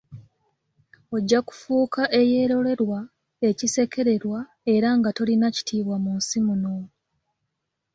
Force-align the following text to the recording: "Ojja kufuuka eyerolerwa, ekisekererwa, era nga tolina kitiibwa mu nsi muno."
"Ojja 1.15 1.39
kufuuka 1.47 2.01
eyerolerwa, 2.19 2.99
ekisekererwa, 3.49 4.39
era 4.75 4.89
nga 4.97 5.09
tolina 5.17 5.47
kitiibwa 5.55 5.95
mu 6.03 6.11
nsi 6.19 6.37
muno." 6.45 6.75